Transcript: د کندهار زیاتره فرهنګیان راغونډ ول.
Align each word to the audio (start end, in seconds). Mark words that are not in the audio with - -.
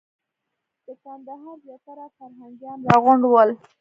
د 0.85 0.87
کندهار 1.03 1.57
زیاتره 1.65 2.05
فرهنګیان 2.17 2.77
راغونډ 2.89 3.23
ول. 3.27 3.49